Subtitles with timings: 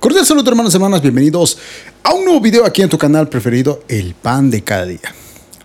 [0.00, 1.58] Cordial saludo hermanos y hermanas, bienvenidos
[2.04, 5.12] a un nuevo video aquí en tu canal preferido, El Pan de Cada Día.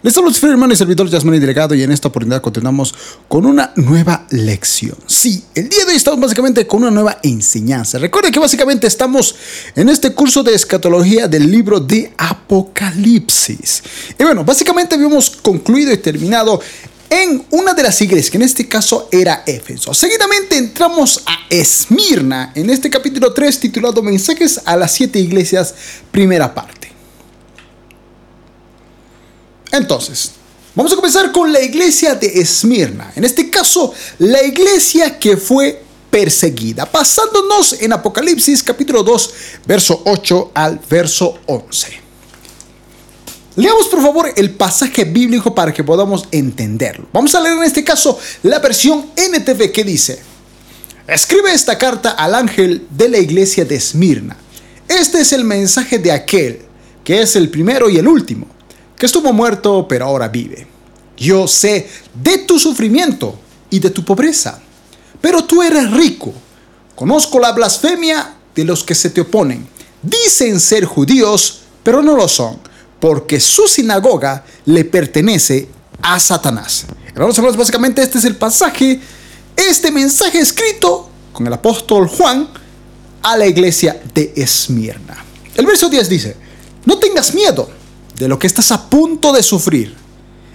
[0.01, 2.95] Les saludo su hermano y servidor Yasmani Delegado y en esta oportunidad continuamos
[3.27, 4.97] con una nueva lección.
[5.05, 7.99] Sí, el día de hoy estamos básicamente con una nueva enseñanza.
[7.99, 9.35] Recuerden que básicamente estamos
[9.75, 13.83] en este curso de escatología del libro de Apocalipsis.
[14.19, 16.59] Y bueno, básicamente habíamos concluido y terminado
[17.13, 19.93] en una de las iglesias, que en este caso era Éfeso.
[19.93, 25.75] Seguidamente entramos a Esmirna, en este capítulo 3 titulado Mensajes a las siete iglesias,
[26.11, 26.91] primera parte.
[29.71, 30.31] Entonces,
[30.73, 35.83] vamos a comenzar con la iglesia de Esmirna, en este caso la iglesia que fue
[36.09, 39.33] perseguida, pasándonos en Apocalipsis capítulo 2,
[39.67, 42.02] verso 8 al verso 11.
[43.55, 47.07] Leamos por favor el pasaje bíblico para que podamos entenderlo.
[47.13, 50.19] Vamos a leer en este caso la versión NTV que dice,
[51.07, 54.35] escribe esta carta al ángel de la iglesia de Esmirna.
[54.87, 56.61] Este es el mensaje de aquel,
[57.03, 58.47] que es el primero y el último,
[58.97, 60.65] que estuvo muerto pero ahora vive.
[61.15, 63.37] Yo sé de tu sufrimiento
[63.69, 64.63] y de tu pobreza,
[65.21, 66.33] pero tú eres rico.
[66.95, 69.67] Conozco la blasfemia de los que se te oponen.
[70.01, 72.72] Dicen ser judíos, pero no lo son
[73.03, 75.67] porque su sinagoga le pertenece
[76.01, 76.85] a Satanás.
[77.07, 78.97] Hermanos, hermanos, básicamente este es el pasaje,
[79.57, 82.47] este mensaje escrito con el apóstol Juan
[83.21, 85.17] a la iglesia de Esmirna.
[85.53, 86.37] El verso 10 dice,
[86.85, 87.69] no tengas miedo
[88.15, 89.93] de lo que estás a punto de sufrir.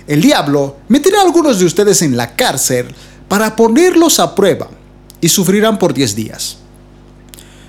[0.06, 2.86] El diablo meterá a algunos de ustedes en la cárcel
[3.28, 4.70] para ponerlos a prueba
[5.20, 6.56] y sufrirán por 10 días.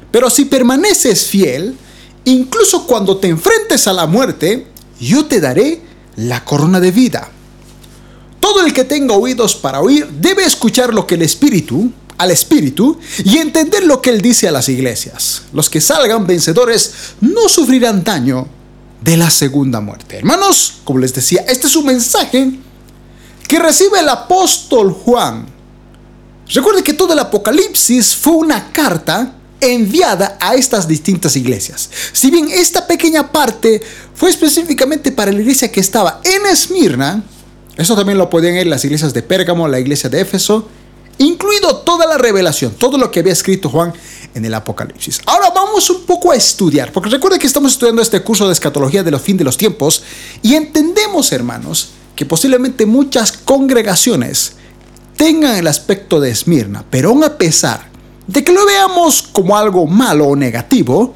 [0.09, 1.75] Pero si permaneces fiel,
[2.23, 4.68] incluso cuando te enfrentes a la muerte,
[4.99, 5.81] yo te daré
[6.15, 7.29] la corona de vida.
[8.39, 12.97] Todo el que tenga oídos para oír debe escuchar lo que el Espíritu, al Espíritu,
[13.23, 15.43] y entender lo que Él dice a las iglesias.
[15.53, 18.47] Los que salgan vencedores no sufrirán daño
[19.01, 20.17] de la segunda muerte.
[20.17, 22.51] Hermanos, como les decía, este es un mensaje
[23.47, 25.45] que recibe el apóstol Juan.
[26.47, 31.89] Recuerde que todo el Apocalipsis fue una carta enviada a estas distintas iglesias.
[32.13, 33.81] Si bien esta pequeña parte
[34.19, 37.23] fue específicamente para la iglesia que estaba en Esmirna,
[37.77, 40.67] eso también lo podían ir las iglesias de Pérgamo, la iglesia de Éfeso,
[41.19, 43.93] incluido toda la revelación, todo lo que había escrito Juan
[44.35, 45.21] en el Apocalipsis.
[45.25, 49.03] Ahora vamos un poco a estudiar, porque recuerden que estamos estudiando este curso de escatología
[49.03, 50.03] de los fin de los tiempos
[50.41, 54.55] y entendemos, hermanos, que posiblemente muchas congregaciones
[55.15, 57.87] tengan el aspecto de Esmirna, pero aún a pesar
[58.27, 61.13] de que lo veamos como algo malo o negativo,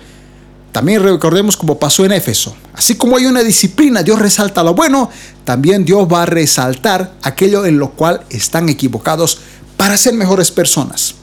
[0.73, 2.55] también recordemos como pasó en Éfeso.
[2.73, 5.09] Así como hay una disciplina, Dios resalta lo bueno,
[5.45, 9.37] también Dios va a resaltar aquello en lo cual están equivocados
[9.77, 11.13] para ser mejores personas.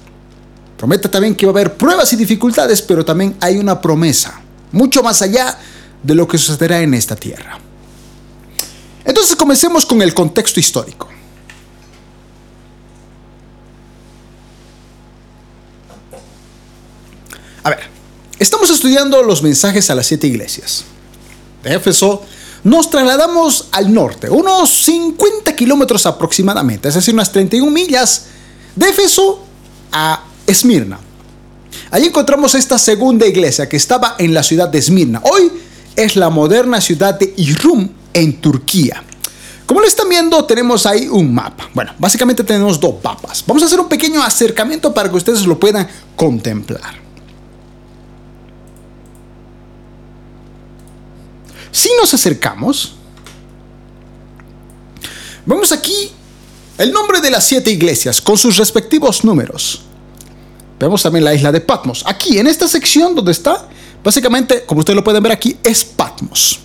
[0.76, 4.40] Promete también que va a haber pruebas y dificultades, pero también hay una promesa,
[4.70, 5.58] mucho más allá
[6.00, 7.58] de lo que sucederá en esta tierra.
[9.04, 11.08] Entonces comencemos con el contexto histórico.
[17.64, 17.99] A ver,
[18.40, 20.84] estamos estudiando los mensajes a las siete iglesias.
[21.62, 22.22] De Éfeso
[22.64, 28.26] nos trasladamos al norte, unos 50 kilómetros aproximadamente, es decir, unas 31 millas
[28.74, 29.44] de Éfeso
[29.92, 30.98] a Esmirna.
[31.90, 35.20] Allí encontramos esta segunda iglesia que estaba en la ciudad de Esmirna.
[35.24, 35.52] Hoy
[35.96, 39.02] es la moderna ciudad de Irum en Turquía.
[39.66, 41.68] Como lo están viendo, tenemos ahí un mapa.
[41.74, 43.44] Bueno, básicamente tenemos dos mapas.
[43.46, 47.09] Vamos a hacer un pequeño acercamiento para que ustedes lo puedan contemplar.
[51.72, 52.94] Si nos acercamos,
[55.46, 56.10] vemos aquí
[56.78, 59.82] el nombre de las siete iglesias con sus respectivos números.
[60.78, 62.02] Vemos también la isla de Patmos.
[62.06, 63.68] Aquí, en esta sección donde está,
[64.02, 66.60] básicamente, como ustedes lo pueden ver aquí, es Patmos.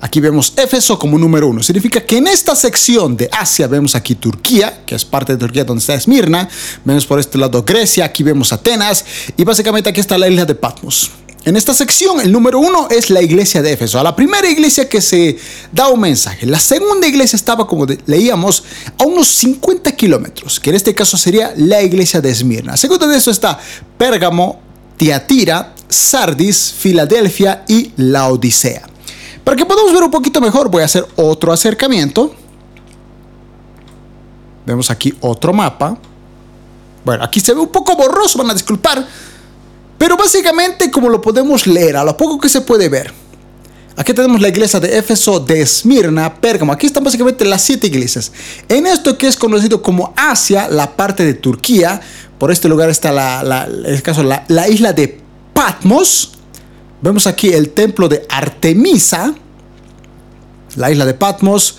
[0.00, 1.60] Aquí vemos Éfeso como número uno.
[1.60, 5.64] Significa que en esta sección de Asia vemos aquí Turquía, que es parte de Turquía
[5.64, 6.48] donde está Esmirna.
[6.84, 9.04] Vemos por este lado Grecia, aquí vemos Atenas
[9.36, 11.10] y básicamente aquí está la isla de Patmos.
[11.48, 14.86] En esta sección, el número uno es la iglesia de Éfeso, a la primera iglesia
[14.86, 15.38] que se
[15.72, 16.44] da un mensaje.
[16.44, 18.64] La segunda iglesia estaba, como leíamos,
[18.98, 22.76] a unos 50 kilómetros, que en este caso sería la iglesia de Esmirna.
[22.76, 23.58] Segundo de eso está
[23.96, 24.60] Pérgamo,
[24.98, 28.82] Tiatira, Sardis, Filadelfia y la Odisea.
[29.42, 32.34] Para que podamos ver un poquito mejor, voy a hacer otro acercamiento.
[34.66, 35.96] Vemos aquí otro mapa.
[37.06, 39.08] Bueno, aquí se ve un poco borroso, van a disculpar
[39.98, 43.12] pero básicamente, como lo podemos leer, a lo poco que se puede ver,
[43.96, 46.72] aquí tenemos la iglesia de Éfeso, de Esmirna, Pérgamo.
[46.72, 48.30] Aquí están básicamente las siete iglesias.
[48.68, 52.00] En esto que es conocido como Asia, la parte de Turquía,
[52.38, 53.68] por este lugar está la, la,
[54.00, 55.20] caso, la, isla de
[55.52, 56.34] Patmos,
[57.02, 59.34] vemos aquí el templo de Artemisa,
[60.76, 61.76] la isla de Patmos,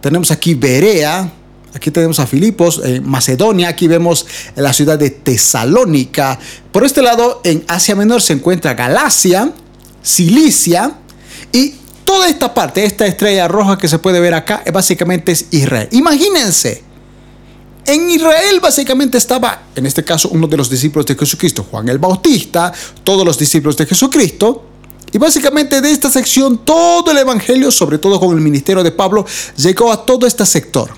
[0.00, 1.30] tenemos aquí Berea,
[1.74, 4.26] Aquí tenemos a Filipos, en Macedonia, aquí vemos
[4.56, 6.38] la ciudad de Tesalónica.
[6.72, 9.52] Por este lado, en Asia Menor se encuentra Galacia,
[10.02, 10.94] Cilicia
[11.52, 11.74] y
[12.04, 15.88] toda esta parte, esta estrella roja que se puede ver acá, básicamente es Israel.
[15.92, 16.82] Imagínense,
[17.86, 21.98] en Israel básicamente estaba, en este caso, uno de los discípulos de Jesucristo, Juan el
[21.98, 22.72] Bautista,
[23.04, 24.66] todos los discípulos de Jesucristo.
[25.12, 29.26] Y básicamente de esta sección todo el Evangelio, sobre todo con el ministerio de Pablo,
[29.56, 30.90] llegó a todo este sector.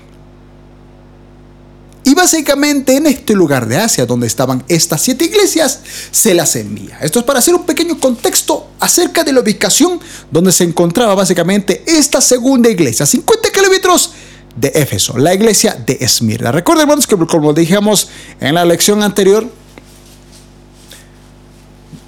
[2.05, 5.79] Y básicamente en este lugar de Asia donde estaban estas siete iglesias,
[6.11, 6.99] se las envía.
[7.01, 11.83] Esto es para hacer un pequeño contexto acerca de la ubicación donde se encontraba básicamente
[11.87, 14.11] esta segunda iglesia, 50 kilómetros
[14.55, 16.51] de Éfeso, la iglesia de Esmirna.
[16.51, 18.09] Recuerden, hermanos, que como dijimos
[18.39, 19.49] en la lección anterior,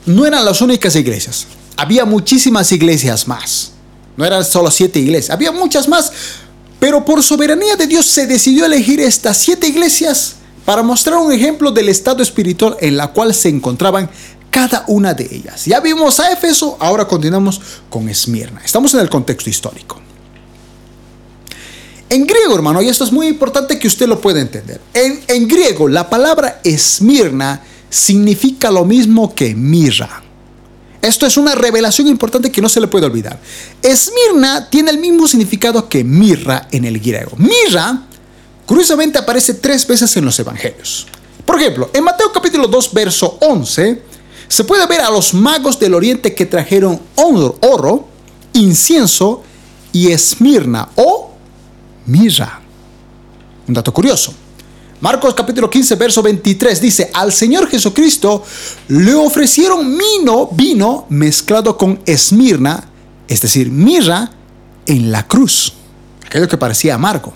[0.06, 1.48] no eran las únicas iglesias.
[1.78, 3.72] Había muchísimas iglesias más.
[4.18, 6.12] No eran solo siete iglesias, había muchas más
[6.80, 10.36] pero por soberanía de Dios se decidió elegir estas siete iglesias
[10.66, 14.10] para mostrar un ejemplo del estado espiritual en la cual se encontraban
[14.50, 15.66] cada una de ellas.
[15.66, 18.62] Ya vimos a Éfeso, ahora continuamos con Esmirna.
[18.64, 20.02] Estamos en el contexto histórico.
[22.10, 24.80] En griego, hermano, y esto es muy importante que usted lo pueda entender.
[24.94, 30.24] En, en griego, la palabra Esmirna significa lo mismo que mirra.
[31.06, 33.40] Esto es una revelación importante que no se le puede olvidar.
[33.82, 37.32] Esmirna tiene el mismo significado que mirra en el griego.
[37.38, 38.02] Mirra,
[38.66, 41.06] curiosamente, aparece tres veces en los evangelios.
[41.46, 44.02] Por ejemplo, en Mateo capítulo 2, verso 11,
[44.48, 48.08] se puede ver a los magos del oriente que trajeron oro, oro
[48.54, 49.44] incienso
[49.92, 51.32] y esmirna o
[52.08, 52.62] mirra.
[53.68, 54.34] Un dato curioso.
[55.06, 58.44] Marcos capítulo 15, verso 23 dice, al Señor Jesucristo
[58.88, 62.90] le ofrecieron vino, vino mezclado con esmirna,
[63.28, 64.32] es decir, mirra,
[64.88, 65.74] en la cruz,
[66.26, 67.32] aquello que parecía amargo.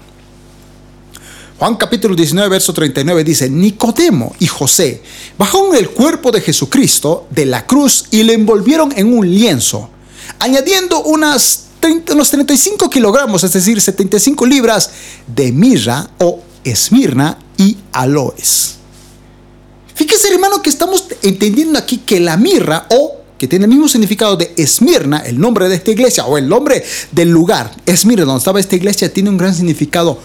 [1.59, 5.03] Juan capítulo 19, verso 39 dice, Nicodemo y José
[5.37, 9.91] bajaron el cuerpo de Jesucristo de la cruz y le envolvieron en un lienzo,
[10.39, 11.65] añadiendo unas
[12.11, 14.89] unos 35 kilogramos, es decir, 75 libras
[15.27, 18.77] de mirra o esmirna y aloes.
[19.93, 24.37] Fíjese, hermano, que estamos entendiendo aquí que la mirra o que tiene el mismo significado
[24.37, 28.59] de Esmirna, el nombre de esta iglesia o el nombre del lugar, Esmirna, donde estaba
[28.59, 30.19] esta iglesia, tiene un gran significado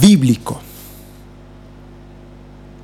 [0.00, 0.60] bíblico.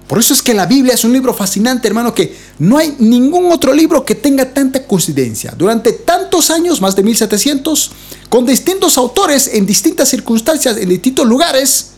[0.08, 3.50] Por eso es que la Biblia es un libro fascinante, hermano, que no hay ningún
[3.50, 5.54] otro libro que tenga tanta coincidencia.
[5.56, 7.90] Durante tantos años, más de 1700,
[8.28, 11.93] con distintos autores en distintas circunstancias, en distintos lugares,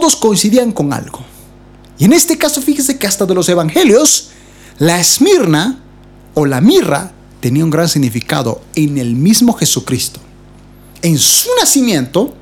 [0.00, 1.20] todos coincidían con algo.
[1.98, 4.30] Y en este caso, fíjese que hasta de los evangelios,
[4.80, 5.84] la esmirna
[6.34, 10.18] o la mirra tenía un gran significado en el mismo Jesucristo.
[11.00, 12.34] En su nacimiento,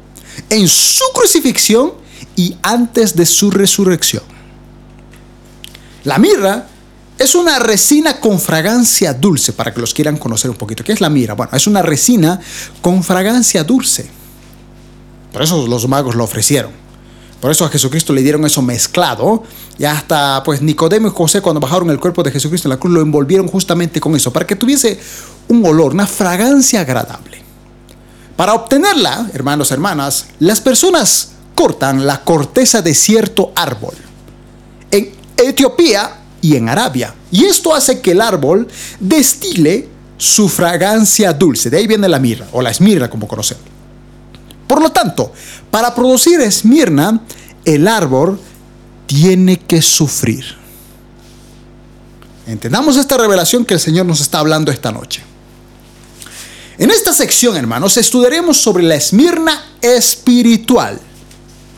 [0.48, 1.92] en su crucifixión
[2.36, 4.22] y antes de su resurrección.
[6.04, 6.68] La mirra
[7.18, 10.82] es una resina con fragancia dulce, para que los quieran conocer un poquito.
[10.84, 11.34] ¿Qué es la mirra?
[11.34, 12.40] Bueno, es una resina
[12.80, 14.08] con fragancia dulce.
[15.34, 16.80] Por eso los magos lo ofrecieron.
[17.42, 19.42] Por eso a Jesucristo le dieron eso mezclado.
[19.76, 22.94] Y hasta pues Nicodemo y José cuando bajaron el cuerpo de Jesucristo en la cruz
[22.94, 25.00] lo envolvieron justamente con eso, para que tuviese
[25.48, 27.42] un olor, una fragancia agradable.
[28.36, 33.94] Para obtenerla, hermanos, hermanas, las personas cortan la corteza de cierto árbol.
[34.92, 37.12] En Etiopía y en Arabia.
[37.32, 38.68] Y esto hace que el árbol
[39.00, 41.70] destile su fragancia dulce.
[41.70, 43.64] De ahí viene la mirra, o la esmirra como conocemos.
[44.72, 45.30] Por lo tanto,
[45.70, 47.20] para producir esmirna,
[47.64, 48.38] el árbol
[49.06, 50.44] tiene que sufrir.
[52.46, 55.22] Entendamos esta revelación que el Señor nos está hablando esta noche.
[56.78, 60.98] En esta sección, hermanos, estudiaremos sobre la esmirna espiritual.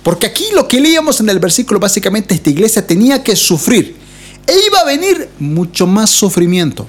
[0.03, 3.97] Porque aquí lo que leíamos en el versículo, básicamente esta iglesia tenía que sufrir.
[4.47, 6.87] E iba a venir mucho más sufrimiento.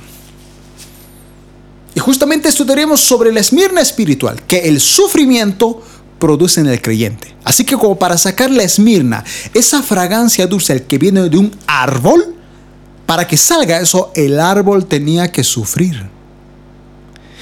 [1.95, 5.81] Y justamente estudiaremos sobre la esmirna espiritual, que el sufrimiento
[6.19, 7.35] produce en el creyente.
[7.43, 12.35] Así que como para sacar la esmirna, esa fragancia dulce que viene de un árbol,
[13.05, 16.09] para que salga eso, el árbol tenía que sufrir.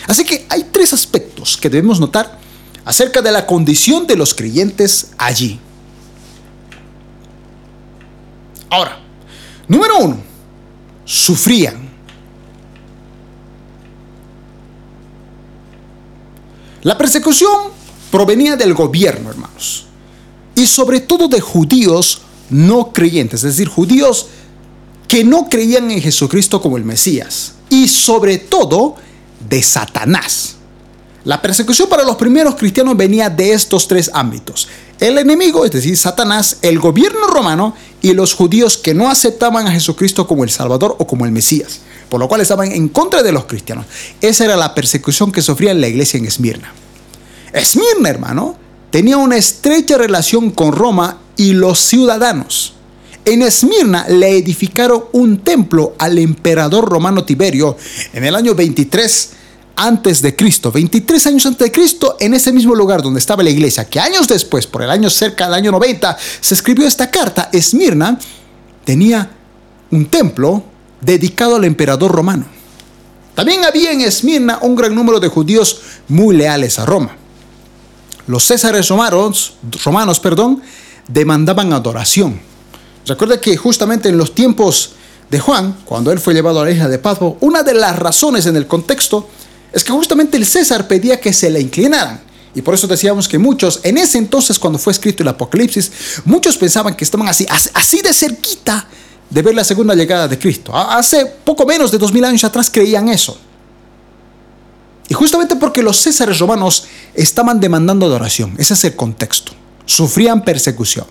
[0.08, 2.38] Así que hay tres aspectos que debemos notar
[2.84, 5.60] acerca de la condición de los creyentes allí.
[8.70, 9.00] Ahora,
[9.68, 10.18] número uno,
[11.06, 11.90] sufrían.
[16.82, 17.72] La persecución
[18.14, 19.88] provenía del gobierno, hermanos.
[20.54, 24.28] Y sobre todo de judíos no creyentes, es decir, judíos
[25.08, 28.98] que no creían en Jesucristo como el Mesías y sobre todo
[29.50, 30.58] de Satanás.
[31.24, 34.68] La persecución para los primeros cristianos venía de estos tres ámbitos.
[35.00, 39.72] El enemigo, es decir, Satanás, el gobierno romano y los judíos que no aceptaban a
[39.72, 41.80] Jesucristo como el Salvador o como el Mesías,
[42.10, 43.88] por lo cual estaban en contra de los cristianos.
[44.22, 46.74] Esa era la persecución que sufría la iglesia en Esmirna.
[47.54, 48.56] Esmirna, hermano,
[48.90, 52.74] tenía una estrecha relación con Roma y los ciudadanos.
[53.26, 57.78] En Esmirna le edificaron un templo al emperador romano Tiberio
[58.12, 59.30] en el año 23
[59.76, 63.50] antes de Cristo, 23 años antes de Cristo, en ese mismo lugar donde estaba la
[63.50, 67.50] iglesia, que años después, por el año cerca del año 90, se escribió esta carta,
[67.52, 68.20] Esmirna
[68.84, 69.32] tenía
[69.90, 70.64] un templo
[71.02, 72.46] dedicado al emperador romano.
[73.36, 77.18] También había en Esmirna un gran número de judíos muy leales a Roma.
[78.28, 79.54] Los césares romanos,
[79.84, 80.62] romanos perdón,
[81.08, 82.40] demandaban adoración.
[83.06, 84.94] Recuerda que justamente en los tiempos
[85.30, 88.46] de Juan, cuando él fue llevado a la isla de Patmos, una de las razones
[88.46, 89.28] en el contexto
[89.74, 92.22] es que justamente el César pedía que se le inclinaran.
[92.56, 95.92] Y por eso decíamos que muchos, en ese entonces cuando fue escrito el Apocalipsis,
[96.24, 98.88] muchos pensaban que estaban así, así de cerquita
[99.30, 100.72] de ver la segunda llegada de Cristo.
[100.76, 103.38] Hace poco menos de dos mil años atrás creían eso.
[105.10, 109.52] Y justamente porque los césares romanos estaban demandando adoración, ese es el contexto.
[109.86, 111.06] Sufrían persecución.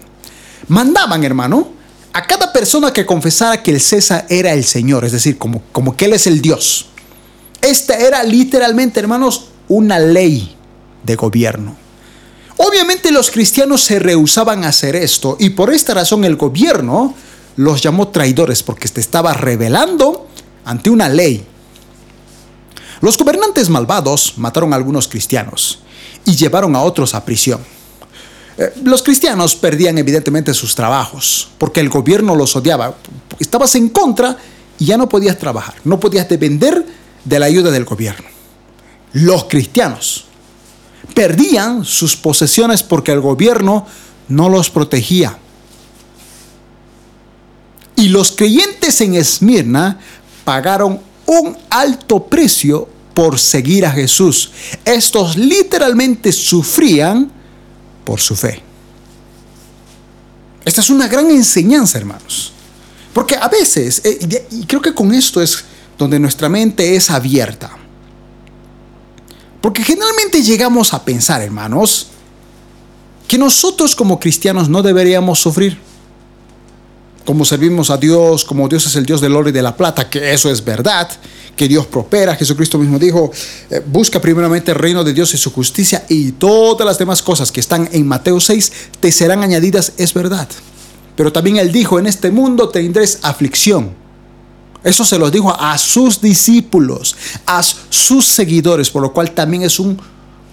[0.68, 1.68] Mandaban, hermano,
[2.12, 5.96] a cada persona que confesara que el César era el Señor, es decir, como, como
[5.96, 6.86] que Él es el Dios.
[7.60, 10.56] Esta era literalmente, hermanos, una ley
[11.02, 11.76] de gobierno.
[12.58, 17.14] Obviamente los cristianos se rehusaban a hacer esto y por esta razón el gobierno
[17.56, 20.28] los llamó traidores porque se estaba rebelando
[20.64, 21.44] ante una ley.
[23.00, 25.80] Los gobernantes malvados mataron a algunos cristianos
[26.24, 27.60] y llevaron a otros a prisión.
[28.58, 32.94] Eh, los cristianos perdían evidentemente sus trabajos porque el gobierno los odiaba.
[33.38, 34.36] Estabas en contra
[34.78, 36.84] y ya no podías trabajar, no podías depender
[37.24, 38.28] de la ayuda del gobierno.
[39.12, 40.26] Los cristianos
[41.14, 43.86] perdían sus posesiones porque el gobierno
[44.28, 45.38] no los protegía.
[47.96, 49.98] Y los creyentes en Esmirna
[50.44, 54.50] pagaron un alto precio por seguir a Jesús.
[54.84, 57.30] Estos literalmente sufrían
[58.04, 58.62] por su fe.
[60.64, 62.52] Esta es una gran enseñanza, hermanos.
[63.12, 65.64] Porque a veces, eh, y creo que con esto es
[65.98, 67.70] donde nuestra mente es abierta.
[69.60, 72.08] Porque generalmente llegamos a pensar, hermanos,
[73.28, 75.78] que nosotros como cristianos no deberíamos sufrir.
[77.24, 80.10] Como servimos a Dios, como Dios es el Dios del oro y de la plata,
[80.10, 81.08] que eso es verdad,
[81.56, 82.34] que Dios prospera.
[82.34, 83.30] Jesucristo mismo dijo,
[83.70, 87.52] eh, busca primeramente el reino de Dios y su justicia y todas las demás cosas
[87.52, 90.48] que están en Mateo 6 te serán añadidas, es verdad.
[91.16, 93.94] Pero también Él dijo, en este mundo tendréis aflicción.
[94.82, 97.14] Eso se lo dijo a sus discípulos,
[97.46, 100.00] a sus seguidores, por lo cual también es un,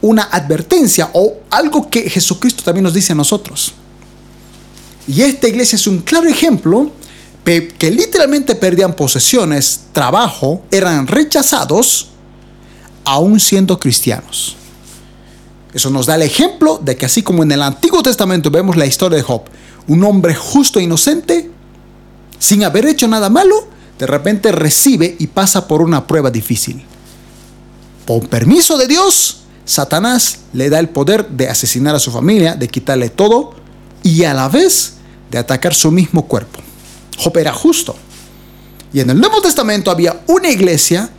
[0.02, 3.74] una advertencia o algo que Jesucristo también nos dice a nosotros.
[5.10, 6.92] Y esta iglesia es un claro ejemplo
[7.44, 12.10] que literalmente perdían posesiones, trabajo, eran rechazados,
[13.04, 14.56] aún siendo cristianos.
[15.74, 18.86] Eso nos da el ejemplo de que así como en el Antiguo Testamento vemos la
[18.86, 19.42] historia de Job,
[19.88, 21.50] un hombre justo e inocente,
[22.38, 26.86] sin haber hecho nada malo, de repente recibe y pasa por una prueba difícil.
[28.06, 32.68] Por permiso de Dios, Satanás le da el poder de asesinar a su familia, de
[32.68, 33.56] quitarle todo
[34.04, 34.98] y a la vez
[35.30, 36.60] de atacar su mismo cuerpo.
[37.18, 37.96] Job era justo.
[38.94, 41.10] Y en el Nuevo Testamento había una iglesia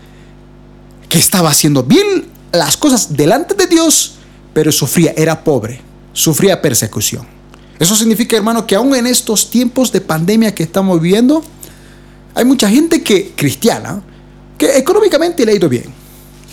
[1.08, 4.14] que estaba haciendo bien las cosas delante de Dios,
[4.52, 5.80] pero sufría, era pobre,
[6.12, 7.26] sufría persecución.
[7.78, 11.42] Eso significa, hermano, que aún en estos tiempos de pandemia que estamos viviendo,
[12.34, 14.02] hay mucha gente que cristiana
[14.58, 15.99] que económicamente le ha ido bien.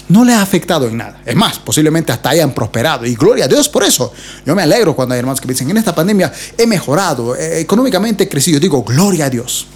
[0.10, 1.22] No le ha afectado en nada.
[1.26, 3.06] Es más, posiblemente hasta hayan prosperado.
[3.06, 4.14] Y gloria a Dios por eso.
[4.46, 7.60] Yo me alegro cuando hay hermanos que me dicen, en esta pandemia he mejorado, eh,
[7.60, 8.60] económicamente he crecido.
[8.60, 9.68] Digo, gloria a Dios.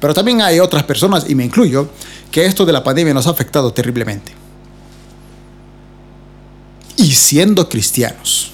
[0.00, 1.90] Pero también hay otras personas, y me incluyo,
[2.30, 4.32] que esto de la pandemia nos ha afectado terriblemente.
[6.96, 8.52] Y siendo cristianos,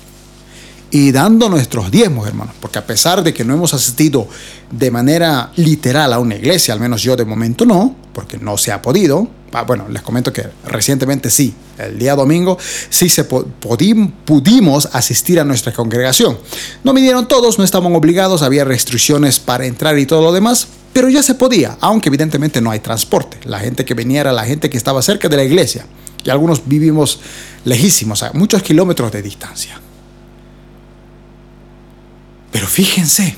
[0.91, 4.29] y dando nuestros diezmos, hermanos, porque a pesar de que no hemos asistido
[4.71, 8.73] de manera literal a una iglesia, al menos yo de momento no, porque no se
[8.73, 14.89] ha podido, ah, bueno, les comento que recientemente sí, el día domingo sí se pudimos
[14.93, 16.39] asistir a nuestra congregación.
[16.85, 21.09] No vinieron todos, no estaban obligados, había restricciones para entrar y todo lo demás, pero
[21.09, 23.39] ya se podía, aunque evidentemente no hay transporte.
[23.45, 25.87] La gente que venía era la gente que estaba cerca de la iglesia,
[26.25, 27.21] y algunos vivimos
[27.65, 29.81] lejísimos, a muchos kilómetros de distancia.
[32.51, 33.37] Pero fíjense,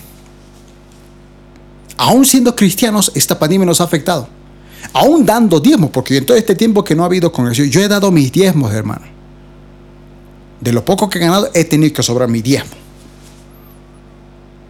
[1.98, 4.28] Aún siendo cristianos, esta pandemia nos ha afectado.
[4.92, 7.88] Aún dando diezmos, porque en todo este tiempo que no ha habido congregación, yo he
[7.88, 9.06] dado mis diezmos, hermano.
[10.60, 12.76] De lo poco que he ganado, he tenido que sobrar mi diezmo.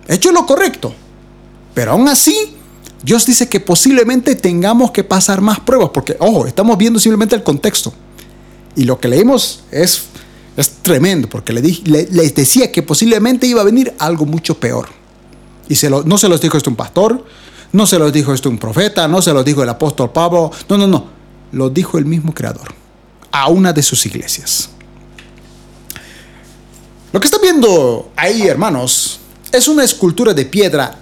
[0.07, 0.93] He hecho lo correcto.
[1.75, 2.57] Pero aún así,
[3.03, 7.43] Dios dice que posiblemente tengamos que pasar más pruebas, porque, ojo, estamos viendo simplemente el
[7.43, 7.93] contexto.
[8.75, 10.03] Y lo que leímos es,
[10.57, 14.89] es tremendo, porque le, les decía que posiblemente iba a venir algo mucho peor.
[15.69, 17.25] Y se lo, no se los dijo esto un pastor,
[17.73, 20.79] no se los dijo esto un profeta, no se los dijo el apóstol Pablo, no,
[20.79, 21.07] no, no,
[21.53, 22.75] lo dijo el mismo creador
[23.31, 24.71] a una de sus iglesias.
[27.13, 29.21] Lo que están viendo ahí, hermanos,
[29.51, 30.99] es una escultura de piedra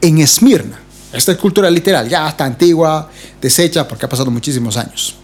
[0.00, 0.80] en Esmirna.
[1.12, 3.10] Esta escultura literal, ya está antigua,
[3.40, 5.14] deshecha, porque ha pasado muchísimos años.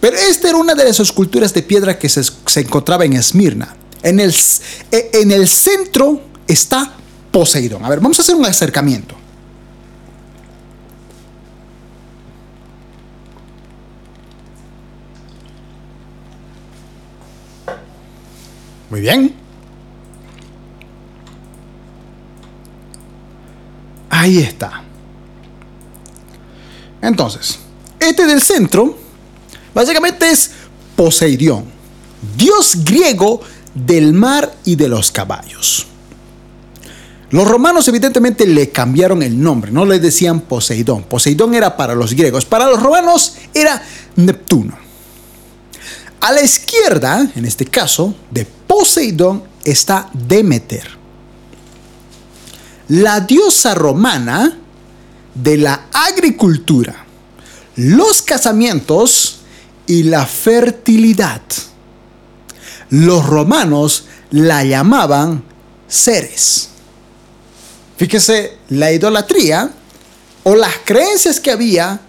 [0.00, 2.22] Pero esta era una de las esculturas de piedra que se,
[2.60, 3.76] encontraba en Esmirna.
[4.02, 4.34] En el,
[4.92, 6.92] en el centro está
[7.30, 7.84] Poseidón.
[7.84, 9.14] A ver, vamos a hacer un acercamiento.
[18.96, 19.34] Muy bien.
[24.08, 24.84] Ahí está.
[27.02, 27.58] Entonces,
[28.00, 28.96] este del centro,
[29.74, 30.50] básicamente es
[30.96, 31.66] Poseidón,
[32.38, 33.42] dios griego
[33.74, 35.86] del mar y de los caballos.
[37.28, 41.02] Los romanos evidentemente le cambiaron el nombre, no le decían Poseidón.
[41.02, 43.82] Poseidón era para los griegos, para los romanos era
[44.16, 44.85] Neptuno.
[46.26, 50.84] A la izquierda, en este caso, de Poseidón está Demeter,
[52.88, 54.58] la diosa romana
[55.32, 57.06] de la agricultura,
[57.76, 59.38] los casamientos
[59.86, 61.42] y la fertilidad.
[62.90, 65.44] Los romanos la llamaban
[65.88, 66.70] Ceres.
[67.98, 69.70] Fíjese, la idolatría
[70.42, 72.00] o las creencias que había,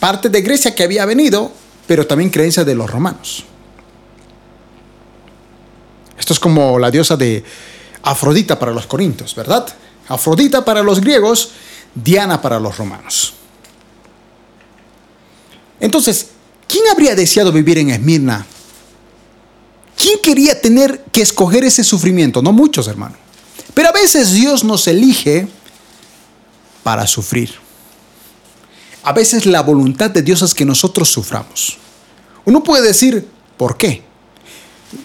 [0.00, 3.44] parte de Grecia que había venido, pero también creencias de los romanos.
[6.18, 7.42] Esto es como la diosa de
[8.02, 9.66] Afrodita para los corintios, ¿verdad?
[10.08, 11.50] Afrodita para los griegos,
[11.94, 13.34] Diana para los romanos.
[15.80, 16.28] Entonces,
[16.68, 18.46] ¿quién habría deseado vivir en Esmirna?
[19.96, 22.40] ¿Quién quería tener que escoger ese sufrimiento?
[22.42, 23.16] No muchos, hermano.
[23.74, 25.48] Pero a veces Dios nos elige
[26.82, 27.54] para sufrir.
[29.02, 31.78] A veces la voluntad de Dios es que nosotros suframos.
[32.44, 34.02] Uno puede decir, ¿por qué?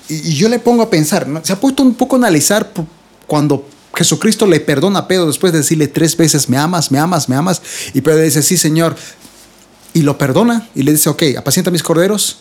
[0.09, 2.71] Y yo le pongo a pensar, se ha puesto un poco a analizar
[3.25, 7.29] cuando Jesucristo le perdona a Pedro después de decirle tres veces, me amas, me amas,
[7.29, 7.61] me amas.
[7.93, 8.95] Y Pedro dice, sí, Señor.
[9.93, 12.39] Y lo perdona y le dice, ok, apacienta mis corderos.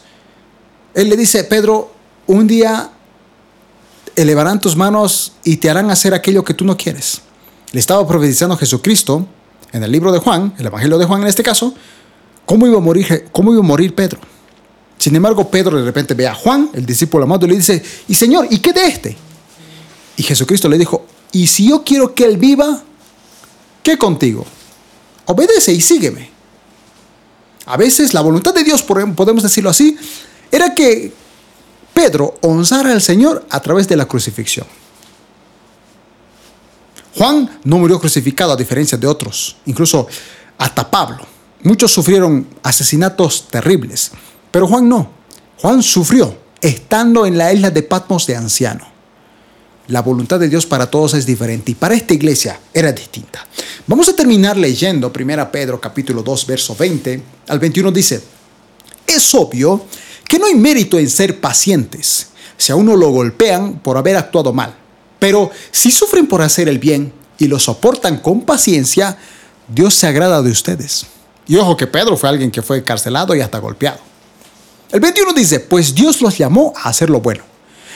[0.93, 1.93] Él le dice, Pedro,
[2.27, 2.91] un día
[4.17, 7.23] elevarán tus manos y te harán hacer aquello que tú no quieres.
[7.73, 9.27] Le estaba profetizando Jesucristo
[9.73, 11.75] en el libro de Juan, el Evangelio de Juan en este caso,
[12.45, 14.21] cómo iba a morir, Pedro.
[14.99, 18.15] Sin embargo, Pedro de repente ve a Juan, el discípulo amado, y le dice, y
[18.15, 19.17] Señor, ¿y qué de este?
[20.17, 22.83] Y Jesucristo le dijo, y si yo quiero que él viva,
[23.83, 24.47] ¿qué contigo?
[25.27, 26.31] Obedece y sígueme.
[27.67, 29.97] A veces la voluntad de Dios, podemos decirlo así,
[30.51, 31.13] era que
[31.93, 34.67] Pedro honrara al Señor a través de la crucifixión.
[37.17, 40.07] Juan no murió crucificado a diferencia de otros, incluso
[40.59, 41.27] hasta Pablo.
[41.63, 44.13] Muchos sufrieron asesinatos terribles,
[44.51, 45.11] pero Juan no.
[45.59, 48.87] Juan sufrió estando en la isla de Patmos de anciano.
[49.89, 53.47] La voluntad de Dios para todos es diferente y para esta iglesia era distinta.
[53.87, 58.21] Vamos a terminar leyendo 1 Pedro capítulo 2 verso 20 al 21 dice,
[59.07, 59.87] es obvio
[60.29, 64.53] que no hay mérito en ser pacientes si a uno lo golpean por haber actuado
[64.53, 64.86] mal.
[65.27, 69.19] Pero si sufren por hacer el bien y lo soportan con paciencia,
[69.67, 71.05] Dios se agrada de ustedes.
[71.49, 73.99] Y ojo que Pedro fue alguien que fue encarcelado y hasta golpeado.
[74.93, 77.43] El 21 dice, pues Dios los llamó a hacer lo bueno,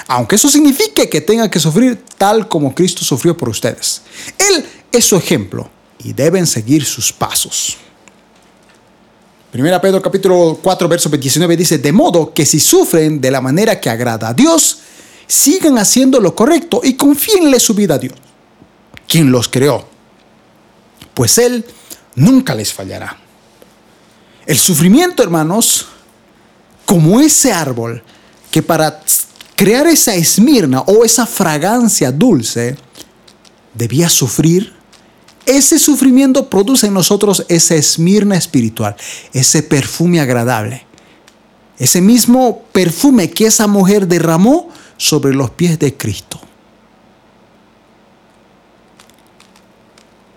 [0.08, 4.02] aunque eso signifique que tengan que sufrir tal como Cristo sufrió por ustedes.
[4.36, 5.70] Él es su ejemplo
[6.02, 7.76] y deben seguir sus pasos.
[9.52, 13.80] Primera Pedro capítulo 4 verso 19 dice, de modo que si sufren de la manera
[13.80, 14.79] que agrada a Dios,
[15.30, 18.14] sigan haciendo lo correcto y confíenle su vida a Dios,
[19.06, 19.88] quien los creó,
[21.14, 21.64] pues Él
[22.16, 23.16] nunca les fallará.
[24.46, 25.86] El sufrimiento, hermanos,
[26.84, 28.02] como ese árbol
[28.50, 29.00] que para
[29.54, 32.76] crear esa esmirna o esa fragancia dulce,
[33.74, 34.80] debía sufrir
[35.46, 38.94] ese sufrimiento produce en nosotros esa esmirna espiritual,
[39.32, 40.86] ese perfume agradable.
[41.78, 44.68] Ese mismo perfume que esa mujer derramó
[45.00, 46.38] sobre los pies de Cristo.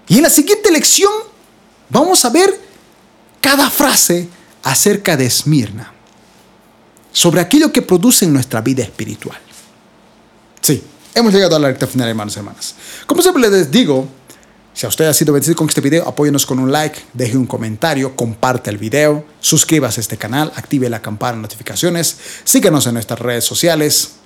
[0.08, 1.12] Y en la siguiente lección
[1.90, 2.58] vamos a ver
[3.42, 4.30] cada frase
[4.64, 5.92] acerca de Esmirna,
[7.12, 9.38] sobre aquello que produce en nuestra vida espiritual.
[10.62, 10.82] Sí,
[11.14, 12.76] hemos llegado a la recta final, hermanos y hermanas.
[13.06, 14.08] Como siempre les digo,
[14.74, 17.48] si a usted ha sido bendecido con este video, apóyenos con un like, deje un
[17.48, 22.94] comentario, comparte el video, suscríbase a este canal, active la campana de notificaciones, síganos en
[22.94, 24.23] nuestras redes sociales.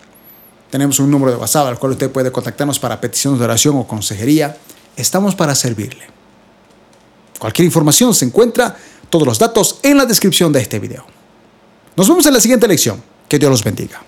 [0.70, 3.88] Tenemos un número de WhatsApp al cual usted puede contactarnos para peticiones de oración o
[3.88, 4.58] consejería.
[4.96, 6.06] Estamos para servirle.
[7.40, 8.76] Cualquier información se encuentra,
[9.10, 11.06] todos los datos en la descripción de este video.
[11.96, 13.02] Nos vemos en la siguiente lección.
[13.28, 14.02] Que Dios los bendiga.